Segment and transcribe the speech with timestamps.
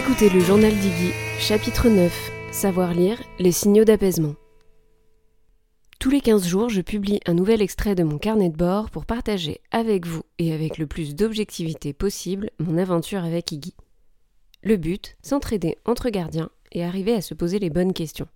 [0.00, 4.34] Écoutez le journal d'Iggy, chapitre 9, Savoir lire, les signaux d'apaisement.
[5.98, 9.04] Tous les 15 jours, je publie un nouvel extrait de mon carnet de bord pour
[9.04, 13.74] partager avec vous et avec le plus d'objectivité possible mon aventure avec Iggy.
[14.62, 18.28] Le but, s'entraider entre gardiens et arriver à se poser les bonnes questions.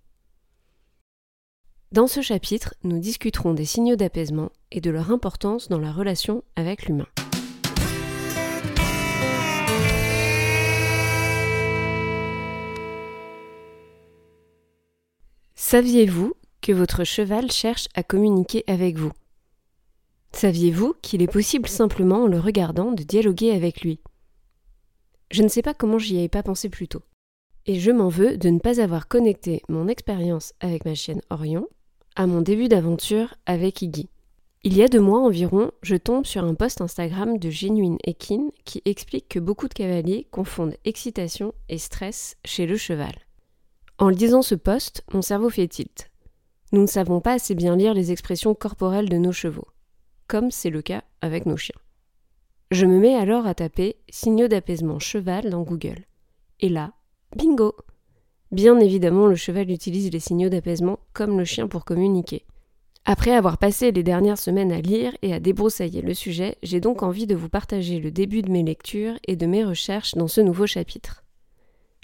[1.91, 6.43] Dans ce chapitre, nous discuterons des signaux d'apaisement et de leur importance dans la relation
[6.55, 7.07] avec l'humain.
[15.67, 19.11] Saviez-vous que votre cheval cherche à communiquer avec vous?
[20.31, 23.99] Saviez-vous qu'il est possible simplement en le regardant de dialoguer avec lui?
[25.31, 27.01] Je ne sais pas comment j'y avais pas pensé plus tôt.
[27.65, 31.67] Et je m'en veux de ne pas avoir connecté mon expérience avec ma chienne Orion
[32.15, 34.07] à mon début d'aventure avec Iggy.
[34.61, 38.51] Il y a deux mois environ, je tombe sur un post Instagram de Genuine Ekin
[38.65, 43.15] qui explique que beaucoup de cavaliers confondent excitation et stress chez le cheval.
[43.97, 46.11] En lisant ce poste, mon cerveau fait tilt.
[46.73, 49.67] Nous ne savons pas assez bien lire les expressions corporelles de nos chevaux,
[50.27, 51.79] comme c'est le cas avec nos chiens.
[52.71, 56.03] Je me mets alors à taper signaux d'apaisement cheval dans Google.
[56.59, 56.91] Et là,
[57.37, 57.73] bingo
[58.51, 62.45] Bien évidemment, le cheval utilise les signaux d'apaisement comme le chien pour communiquer.
[63.05, 67.01] Après avoir passé les dernières semaines à lire et à débroussailler le sujet, j'ai donc
[67.01, 70.41] envie de vous partager le début de mes lectures et de mes recherches dans ce
[70.41, 71.23] nouveau chapitre.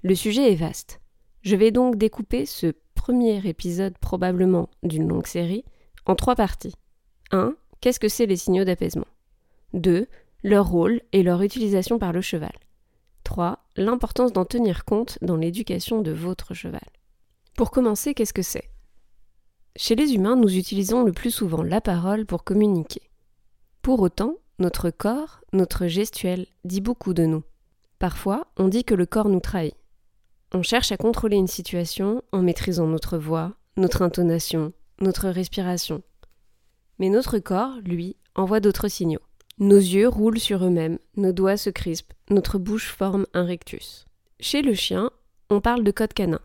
[0.03, 1.00] Le sujet est vaste.
[1.41, 5.65] Je vais donc découper ce premier épisode probablement d'une longue série
[6.05, 6.75] en trois parties.
[7.31, 7.55] 1.
[7.79, 9.07] Qu'est-ce que c'est les signaux d'apaisement?
[9.73, 10.07] 2.
[10.43, 12.53] Leur rôle et leur utilisation par le cheval.
[13.23, 13.63] 3.
[13.75, 16.81] L'importance d'en tenir compte dans l'éducation de votre cheval.
[17.55, 18.69] Pour commencer, qu'est-ce que c'est?
[19.75, 23.01] Chez les humains, nous utilisons le plus souvent la parole pour communiquer.
[23.81, 27.43] Pour autant, notre corps, notre gestuel, dit beaucoup de nous.
[27.97, 29.75] Parfois, on dit que le corps nous trahit.
[30.53, 36.01] On cherche à contrôler une situation en maîtrisant notre voix, notre intonation, notre respiration.
[36.99, 39.21] Mais notre corps, lui, envoie d'autres signaux.
[39.59, 44.05] Nos yeux roulent sur eux-mêmes, nos doigts se crispent, notre bouche forme un rectus.
[44.41, 45.09] Chez le chien,
[45.49, 46.41] on parle de code canin,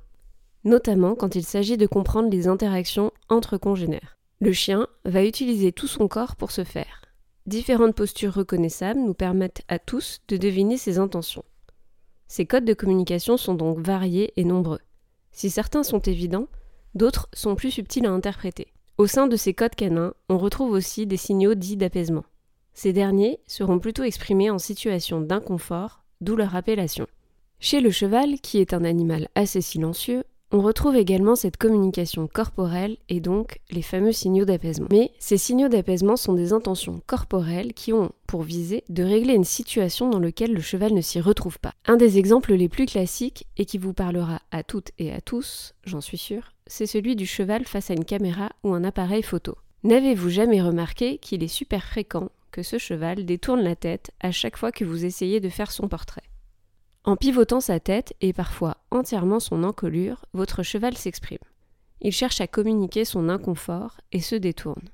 [0.62, 4.19] notamment quand il s'agit de comprendre les interactions entre congénères.
[4.41, 7.03] Le chien va utiliser tout son corps pour ce faire.
[7.47, 11.44] Différentes postures reconnaissables nous permettent à tous de deviner ses intentions.
[12.28, 14.81] Ces codes de communication sont donc variés et nombreux.
[15.32, 16.48] Si certains sont évidents,
[16.94, 18.72] d'autres sont plus subtils à interpréter.
[18.98, 22.25] Au sein de ces codes canins, on retrouve aussi des signaux dits d'apaisement.
[22.72, 27.06] Ces derniers seront plutôt exprimés en situation d'inconfort, d'où leur appellation.
[27.59, 32.96] Chez le cheval, qui est un animal assez silencieux, on retrouve également cette communication corporelle
[33.08, 34.86] et donc les fameux signaux d'apaisement.
[34.90, 39.44] Mais ces signaux d'apaisement sont des intentions corporelles qui ont pour viser de régler une
[39.44, 41.74] situation dans laquelle le cheval ne s'y retrouve pas.
[41.86, 45.74] Un des exemples les plus classiques et qui vous parlera à toutes et à tous,
[45.84, 49.56] j'en suis sûre, c'est celui du cheval face à une caméra ou un appareil photo.
[49.82, 54.56] N'avez-vous jamais remarqué qu'il est super fréquent que ce cheval détourne la tête à chaque
[54.56, 56.22] fois que vous essayez de faire son portrait?
[57.06, 61.39] En pivotant sa tête et parfois entièrement son encolure, votre cheval s'exprime.
[62.00, 64.91] Il cherche à communiquer son inconfort et se détourne.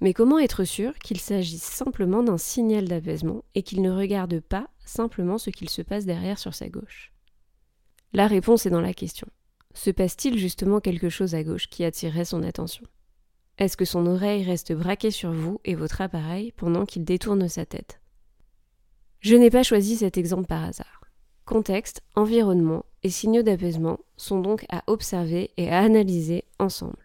[0.00, 4.68] Mais comment être sûr qu'il s'agisse simplement d'un signal d'apaisement et qu'il ne regarde pas
[4.84, 7.12] simplement ce qu'il se passe derrière sur sa gauche?
[8.14, 9.28] La réponse est dans la question.
[9.74, 12.84] Se passe-t-il justement quelque chose à gauche qui attirerait son attention?
[13.58, 17.66] Est-ce que son oreille reste braquée sur vous et votre appareil pendant qu'il détourne sa
[17.66, 18.00] tête?
[19.20, 21.03] Je n'ai pas choisi cet exemple par hasard.
[21.46, 26.96] Contexte, environnement et signaux d'apaisement sont donc à observer et à analyser ensemble.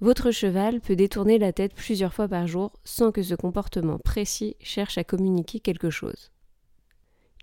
[0.00, 4.56] Votre cheval peut détourner la tête plusieurs fois par jour sans que ce comportement précis
[4.58, 6.32] cherche à communiquer quelque chose.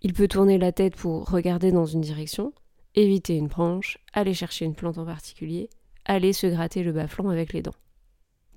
[0.01, 2.51] Il peut tourner la tête pour regarder dans une direction,
[2.95, 5.69] éviter une branche, aller chercher une plante en particulier,
[6.03, 7.75] aller se gratter le bas-flanc avec les dents.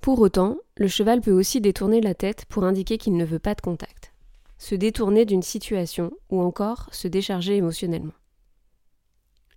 [0.00, 3.54] Pour autant, le cheval peut aussi détourner la tête pour indiquer qu'il ne veut pas
[3.54, 3.99] de contact
[4.60, 8.12] se détourner d'une situation ou encore se décharger émotionnellement.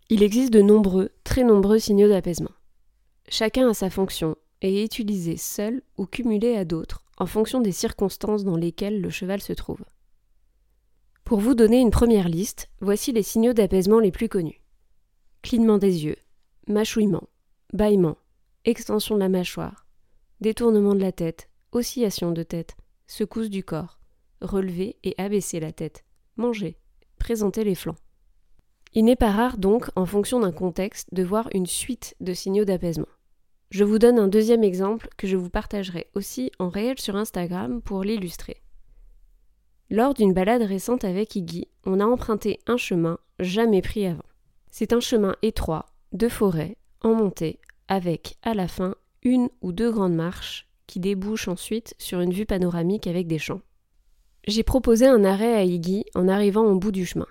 [0.10, 2.54] Il existe de nombreux, très nombreux signaux d'apaisement.
[3.28, 7.74] Chacun a sa fonction et est utilisé seul ou cumulé à d'autres en fonction des
[7.74, 9.84] circonstances dans lesquelles le cheval se trouve.
[11.26, 14.62] Pour vous donner une première liste, voici les signaux d'apaisement les plus connus.
[15.42, 16.18] Clignement des yeux,
[16.68, 17.28] mâchouillement,
[17.74, 18.18] bâillement,
[18.64, 19.86] extension de la mâchoire,
[20.40, 24.00] détournement de la tête, oscillation de tête, secousse du corps,
[24.44, 26.04] relever et abaisser la tête,
[26.38, 26.78] manger,
[27.18, 27.96] présenter les flancs.
[28.94, 32.66] Il n'est pas rare donc, en fonction d'un contexte, de voir une suite de signaux
[32.66, 33.08] d'apaisement.
[33.72, 37.82] Je vous donne un deuxième exemple que je vous partagerai aussi en réel sur Instagram
[37.82, 38.62] pour l'illustrer.
[39.90, 44.26] Lors d'une balade récente avec Iggy, on a emprunté un chemin jamais pris avant.
[44.70, 49.92] C'est un chemin étroit, de forêt, en montée, avec, à la fin, une ou deux
[49.92, 53.62] grandes marches qui débouchent ensuite sur une vue panoramique avec des champs.
[54.46, 57.28] J'ai proposé un arrêt à Iggy en arrivant au bout du chemin,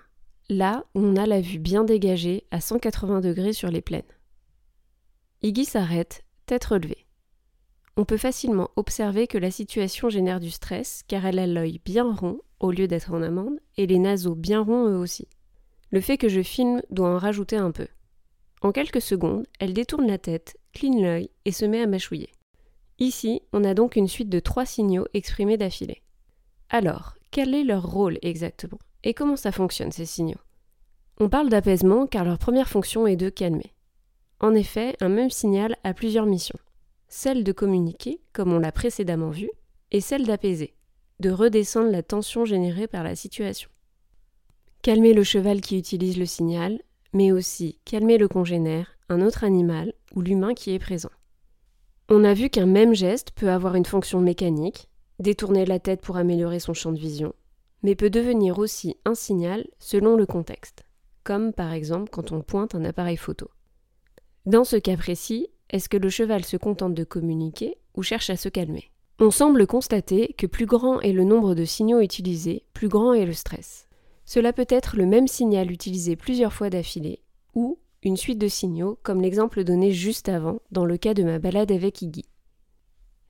[0.49, 4.01] là où on a la vue bien dégagée à 180 degrés sur les plaines.
[5.43, 7.05] Iggy s'arrête, tête relevée.
[7.97, 12.11] On peut facilement observer que la situation génère du stress car elle a l'œil bien
[12.11, 15.27] rond au lieu d'être en amande et les naseaux bien ronds eux aussi.
[15.91, 17.87] Le fait que je filme doit en rajouter un peu.
[18.61, 22.31] En quelques secondes, elle détourne la tête, cligne l'œil et se met à mâchouiller.
[22.97, 26.02] Ici, on a donc une suite de trois signaux exprimés d'affilée.
[26.73, 30.41] Alors, quel est leur rôle exactement Et comment ça fonctionne ces signaux?
[31.19, 33.75] On parle d'apaisement car leur première fonction est de calmer.
[34.39, 36.57] En effet, un même signal a plusieurs missions.
[37.07, 39.51] Celle de communiquer, comme on l'a précédemment vu,
[39.91, 40.73] et celle d'apaiser,
[41.19, 43.69] de redescendre la tension générée par la situation.
[44.81, 46.81] Calmer le cheval qui utilise le signal,
[47.13, 51.11] mais aussi calmer le congénère, un autre animal ou l'humain qui est présent.
[52.09, 54.89] On a vu qu'un même geste peut avoir une fonction mécanique,
[55.19, 57.33] détourner la tête pour améliorer son champ de vision,
[57.83, 60.83] mais peut devenir aussi un signal selon le contexte,
[61.23, 63.49] comme par exemple quand on pointe un appareil photo.
[64.45, 68.37] Dans ce cas précis, est-ce que le cheval se contente de communiquer ou cherche à
[68.37, 68.91] se calmer?
[69.19, 73.25] On semble constater que plus grand est le nombre de signaux utilisés, plus grand est
[73.25, 73.87] le stress.
[74.25, 77.21] Cela peut être le même signal utilisé plusieurs fois d'affilée,
[77.53, 81.39] ou une suite de signaux, comme l'exemple donné juste avant, dans le cas de ma
[81.39, 82.25] balade avec Iggy.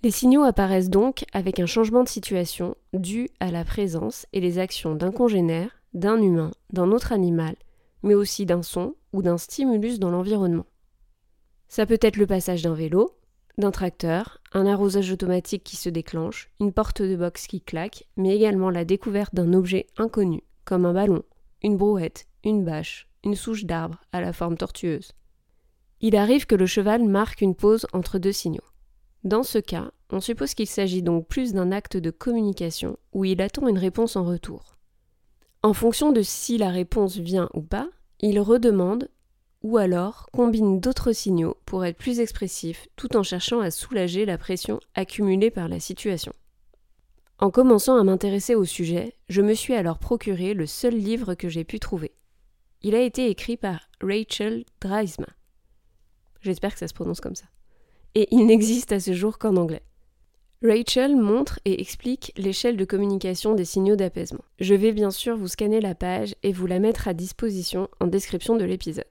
[0.04, 4.60] Les signaux apparaissent donc avec un changement de situation dû à la présence et les
[4.60, 7.56] actions d'un congénère, d'un humain, d'un autre animal,
[8.02, 10.66] mais aussi d'un son ou d'un stimulus dans l'environnement.
[11.70, 13.18] Ça peut être le passage d'un vélo,
[13.58, 18.36] d'un tracteur, un arrosage automatique qui se déclenche, une porte de box qui claque, mais
[18.36, 21.24] également la découverte d'un objet inconnu, comme un ballon,
[21.62, 25.14] une brouette, une bâche, une souche d'arbre à la forme tortueuse.
[26.02, 28.66] Il arrive que le cheval marque une pause entre deux signaux.
[29.24, 33.42] Dans ce cas, on suppose qu'il s'agit donc plus d'un acte de communication où il
[33.42, 34.76] attend une réponse en retour.
[35.62, 37.90] En fonction de si la réponse vient ou pas,
[38.20, 39.10] il redemande
[39.62, 44.38] ou alors combine d'autres signaux pour être plus expressif tout en cherchant à soulager la
[44.38, 46.34] pression accumulée par la situation.
[47.40, 51.48] En commençant à m'intéresser au sujet, je me suis alors procuré le seul livre que
[51.48, 52.14] j'ai pu trouver.
[52.82, 55.28] Il a été écrit par Rachel Dreisma.
[56.42, 57.46] J'espère que ça se prononce comme ça.
[58.16, 59.84] Et il n'existe à ce jour qu'en anglais.
[60.64, 64.46] Rachel montre et explique l'échelle de communication des signaux d'apaisement.
[64.60, 68.08] Je vais bien sûr vous scanner la page et vous la mettre à disposition en
[68.08, 69.04] description de l'épisode.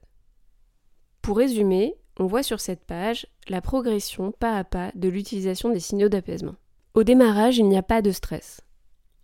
[1.20, 5.81] Pour résumer, on voit sur cette page la progression pas à pas de l'utilisation des
[5.81, 6.54] signaux d'apaisement.
[6.94, 8.62] Au démarrage, il n'y a pas de stress.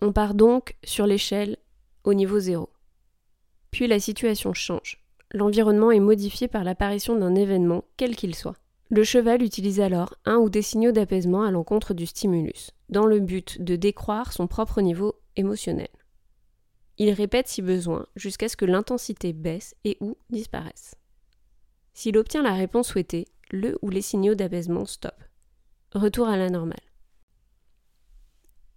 [0.02, 1.56] On part donc sur l'échelle
[2.04, 2.68] au niveau zéro.
[3.70, 5.02] Puis la situation change.
[5.32, 8.56] L'environnement est modifié par l'apparition d'un événement, quel qu'il soit.
[8.90, 13.20] Le cheval utilise alors un ou des signaux d'apaisement à l'encontre du stimulus, dans le
[13.20, 15.90] but de décroître son propre niveau émotionnel.
[16.96, 20.94] Il répète si besoin jusqu'à ce que l'intensité baisse et ou disparaisse.
[21.92, 25.24] S'il obtient la réponse souhaitée, le ou les signaux d'apaisement stoppent.
[25.94, 26.78] Retour à la normale.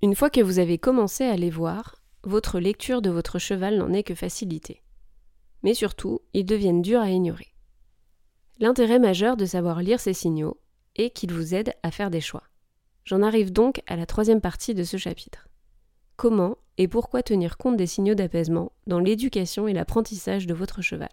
[0.02, 3.94] Une fois que vous avez commencé à les voir, votre lecture de votre cheval n'en
[3.94, 4.82] est que facilitée.
[5.64, 7.51] Mais surtout, ils deviennent durs à ignorer.
[8.62, 10.58] L'intérêt majeur de savoir lire ces signaux
[10.96, 12.44] est qu'ils vous aident à faire des choix.
[13.04, 15.50] J'en arrive donc à la troisième partie de ce chapitre.
[16.16, 21.10] Comment et pourquoi tenir compte des signaux d'apaisement dans l'éducation et l'apprentissage de votre cheval?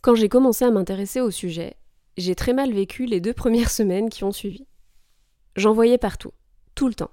[0.00, 1.74] Quand j'ai commencé à m'intéresser au sujet,
[2.16, 4.66] j'ai très mal vécu les deux premières semaines qui ont suivi.
[5.56, 6.32] J'en voyais partout,
[6.74, 7.10] tout le temps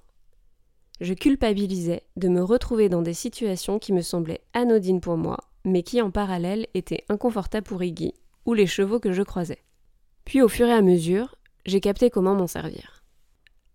[1.02, 5.82] je culpabilisais de me retrouver dans des situations qui me semblaient anodines pour moi, mais
[5.82, 8.14] qui en parallèle étaient inconfortables pour Iggy
[8.54, 9.64] les chevaux que je croisais.
[10.26, 13.04] Puis au fur et à mesure, j'ai capté comment m'en servir.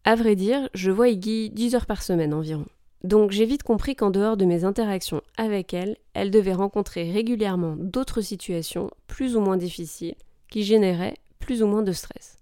[0.04, 2.66] À vrai dire, je vois Iggy 10 heures par semaine environ.
[3.04, 7.76] Donc j'ai vite compris qu'en dehors de mes interactions avec elle, elle devait rencontrer régulièrement
[7.78, 10.14] d'autres situations plus ou moins difficiles
[10.48, 12.38] qui généraient plus ou moins de stress.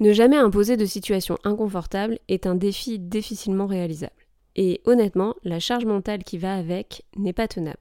[0.00, 4.26] Ne jamais imposer de situation inconfortable est un défi difficilement réalisable.
[4.56, 7.78] Et honnêtement, la charge mentale qui va avec n'est pas tenable.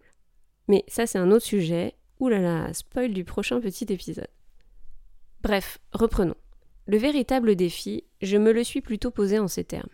[0.68, 1.96] Mais ça c'est un autre sujet.
[2.20, 4.30] Ouh là là, spoil du prochain petit épisode.
[5.42, 6.36] Bref, reprenons.
[6.88, 9.90] Le véritable défi, je me le suis plutôt posé en ces termes.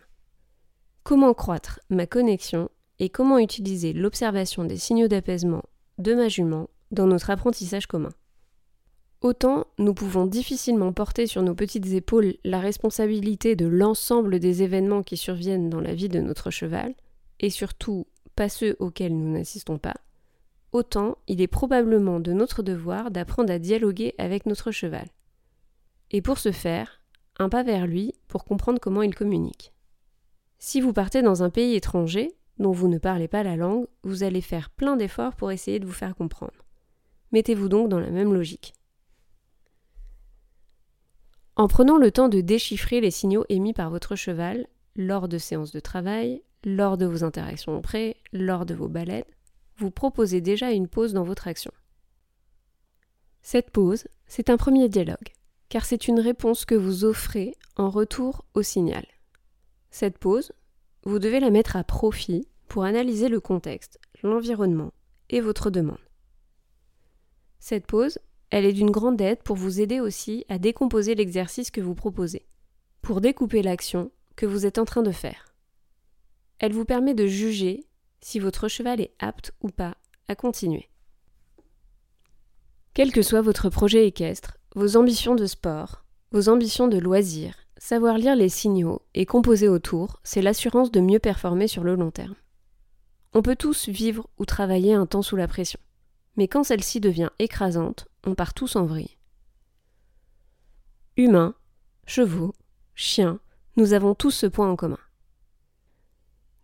[1.04, 5.64] Comment croître ma connexion et comment utiliser l'observation des signaux d'apaisement
[5.98, 8.12] de ma jument dans notre apprentissage commun?
[9.22, 15.04] Autant nous pouvons difficilement porter sur nos petites épaules la responsabilité de l'ensemble des événements
[15.04, 16.94] qui surviennent dans la vie de notre cheval,
[17.40, 19.96] et surtout pas ceux auxquels nous n'assistons pas,
[20.72, 25.08] autant il est probablement de notre devoir d'apprendre à dialoguer avec notre cheval.
[26.12, 27.02] Et pour ce faire,
[27.38, 29.74] un pas vers lui pour comprendre comment il communique.
[30.60, 34.24] Si vous partez dans un pays étranger, dont vous ne parlez pas la langue, vous
[34.24, 36.66] allez faire plein d'efforts pour essayer de vous faire comprendre.
[37.32, 38.74] Mettez-vous donc dans la même logique.
[41.56, 45.72] En prenant le temps de déchiffrer les signaux émis par votre cheval lors de séances
[45.72, 49.26] de travail, lors de vos interactions en pré, lors de vos balades,
[49.78, 51.72] vous proposez déjà une pause dans votre action.
[53.42, 55.34] Cette pause, c'est un premier dialogue,
[55.70, 59.06] car c'est une réponse que vous offrez en retour au signal.
[59.90, 60.54] Cette pause,
[61.04, 64.94] vous devez la mettre à profit pour analyser le contexte, l'environnement
[65.30, 65.98] et votre demande.
[67.60, 71.82] Cette pause, elle est d'une grande aide pour vous aider aussi à décomposer l'exercice que
[71.82, 72.46] vous proposez,
[73.02, 75.56] pour découper l'action que vous êtes en train de faire.
[76.60, 77.88] Elle vous permet de juger
[78.22, 79.96] si votre cheval est apte ou pas
[80.28, 80.90] à continuer.
[82.94, 88.18] Quel que soit votre projet équestre, vos ambitions de sport, vos ambitions de loisirs, savoir
[88.18, 92.36] lire les signaux et composer autour, c'est l'assurance de mieux performer sur le long terme.
[93.34, 95.80] On peut tous vivre ou travailler un temps sous la pression,
[96.36, 99.18] mais quand celle-ci devient écrasante, on part tous en vrille.
[101.18, 101.56] Humains,
[102.06, 102.54] chevaux,
[102.94, 103.40] chiens,
[103.78, 105.00] nous avons tous ce point en commun.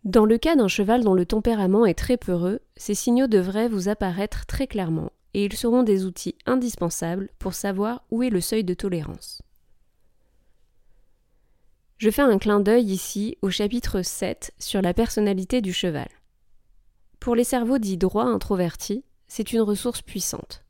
[0.04, 3.88] Dans le cas d'un cheval dont le tempérament est très peureux, ces signaux devraient vous
[3.88, 8.64] apparaître très clairement, et ils seront des outils indispensables pour savoir où est le seuil
[8.64, 9.42] de tolérance.
[11.98, 16.08] Je fais un clin d'œil ici au chapitre 7 sur la personnalité du cheval.
[17.18, 20.64] Pour les cerveaux dits droits introvertis, c'est une ressource puissante.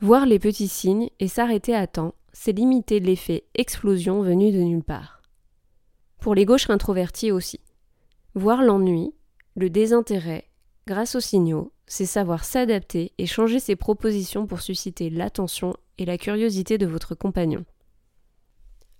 [0.00, 4.82] Voir les petits signes et s'arrêter à temps, c'est limiter l'effet explosion venu de nulle
[4.82, 5.20] part.
[6.20, 7.60] Pour les gauches introvertis aussi.
[8.34, 9.14] Voir l'ennui,
[9.54, 10.48] le désintérêt,
[10.86, 16.18] grâce aux signaux, c'est savoir s'adapter et changer ses propositions pour susciter l'attention et la
[16.18, 17.64] curiosité de votre compagnon.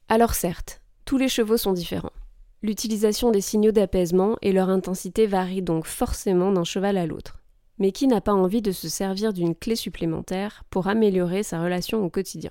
[0.08, 2.12] Alors certes, tous les chevaux sont différents.
[2.62, 7.44] L'utilisation des signaux d'apaisement et leur intensité varient donc forcément d'un cheval à l'autre
[7.78, 12.04] mais qui n'a pas envie de se servir d'une clé supplémentaire pour améliorer sa relation
[12.04, 12.50] au quotidien?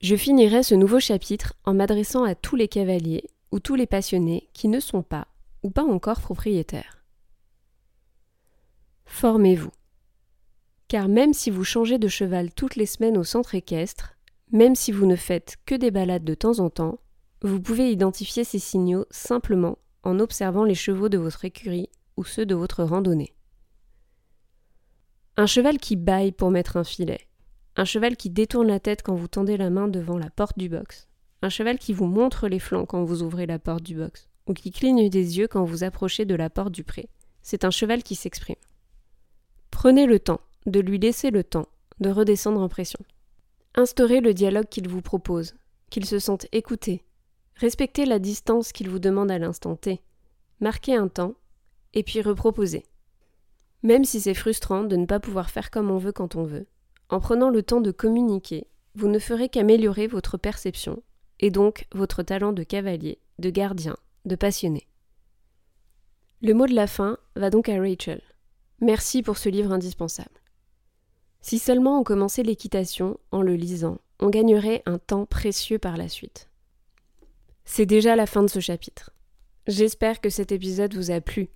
[0.00, 4.48] Je finirai ce nouveau chapitre en m'adressant à tous les cavaliers ou tous les passionnés
[4.52, 5.28] qui ne sont pas
[5.64, 7.02] ou pas encore propriétaires.
[9.06, 9.72] Formez-vous.
[10.86, 14.14] Car même si vous changez de cheval toutes les semaines au centre équestre,
[14.52, 17.00] même si vous ne faites que des balades de temps en temps,
[17.42, 22.46] vous pouvez identifier ces signaux simplement en observant les chevaux de votre écurie ou ceux
[22.46, 23.34] de votre randonnée.
[25.36, 27.20] Un cheval qui baille pour mettre un filet.
[27.76, 30.68] Un cheval qui détourne la tête quand vous tendez la main devant la porte du
[30.68, 31.08] box.
[31.42, 34.28] Un cheval qui vous montre les flancs quand vous ouvrez la porte du box.
[34.46, 37.08] Ou qui cligne des yeux quand vous approchez de la porte du pré.
[37.42, 38.56] C'est un cheval qui s'exprime.
[39.70, 41.68] Prenez le temps de lui laisser le temps
[42.00, 43.00] de redescendre en pression.
[43.74, 45.54] Instaurez le dialogue qu'il vous propose,
[45.90, 47.04] qu'il se sente écouté.
[47.56, 50.00] Respectez la distance qu'il vous demande à l'instant T.
[50.60, 51.34] Marquez un temps,
[51.92, 52.84] et puis reproposez.
[53.82, 56.66] Même si c'est frustrant de ne pas pouvoir faire comme on veut quand on veut,
[57.10, 61.02] en prenant le temps de communiquer, vous ne ferez qu'améliorer votre perception,
[61.40, 64.86] et donc votre talent de cavalier, de gardien, de passionné.
[66.42, 68.22] Le mot de la fin va donc à Rachel.
[68.80, 70.40] Merci pour ce livre indispensable.
[71.40, 76.08] Si seulement on commençait l'équitation en le lisant, on gagnerait un temps précieux par la
[76.08, 76.48] suite.
[77.64, 79.10] C'est déjà la fin de ce chapitre.
[79.66, 81.50] J'espère que cet épisode vous a plu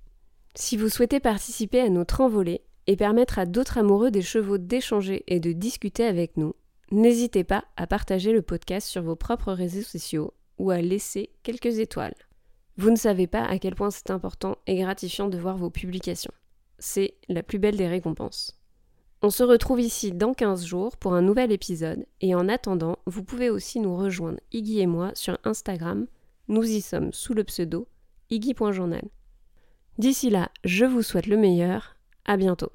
[0.58, 5.22] si vous souhaitez participer à notre envolée et permettre à d'autres amoureux des chevaux d'échanger
[5.28, 6.54] et de discuter avec nous,
[6.90, 11.78] n'hésitez pas à partager le podcast sur vos propres réseaux sociaux ou à laisser quelques
[11.78, 12.16] étoiles.
[12.78, 16.32] Vous ne savez pas à quel point c'est important et gratifiant de voir vos publications.
[16.78, 18.56] C'est la plus belle des récompenses.
[19.20, 23.24] On se retrouve ici dans 15 jours pour un nouvel épisode et en attendant, vous
[23.24, 26.06] pouvez aussi nous rejoindre Iggy et moi sur Instagram.
[26.46, 27.88] Nous y sommes sous le pseudo
[28.30, 29.02] iggy.journal.
[29.98, 31.96] D'ici là, je vous souhaite le meilleur.
[32.24, 32.70] À bientôt.